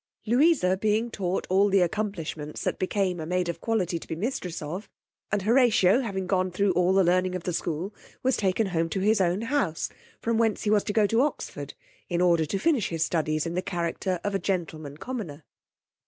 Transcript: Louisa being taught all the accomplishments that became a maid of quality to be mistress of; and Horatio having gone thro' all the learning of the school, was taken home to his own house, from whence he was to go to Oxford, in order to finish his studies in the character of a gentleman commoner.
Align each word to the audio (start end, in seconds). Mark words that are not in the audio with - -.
Louisa 0.25 0.75
being 0.77 1.11
taught 1.11 1.45
all 1.47 1.69
the 1.69 1.81
accomplishments 1.81 2.63
that 2.63 2.79
became 2.79 3.19
a 3.19 3.25
maid 3.27 3.47
of 3.49 3.61
quality 3.61 3.99
to 3.99 4.07
be 4.07 4.15
mistress 4.15 4.59
of; 4.59 4.89
and 5.31 5.43
Horatio 5.43 5.99
having 6.01 6.25
gone 6.25 6.49
thro' 6.49 6.71
all 6.71 6.91
the 6.91 7.03
learning 7.03 7.35
of 7.35 7.43
the 7.43 7.53
school, 7.53 7.93
was 8.23 8.35
taken 8.35 8.65
home 8.69 8.89
to 8.89 8.99
his 8.99 9.21
own 9.21 9.43
house, 9.43 9.89
from 10.19 10.39
whence 10.39 10.63
he 10.63 10.71
was 10.71 10.83
to 10.85 10.93
go 10.93 11.05
to 11.05 11.21
Oxford, 11.21 11.75
in 12.09 12.19
order 12.19 12.45
to 12.47 12.57
finish 12.57 12.89
his 12.89 13.05
studies 13.05 13.45
in 13.45 13.53
the 13.53 13.61
character 13.61 14.19
of 14.23 14.33
a 14.33 14.39
gentleman 14.39 14.97
commoner. 14.97 15.45